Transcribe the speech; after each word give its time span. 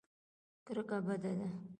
کرکه 0.65 0.97
بده 1.07 1.31
ده. 1.39 1.49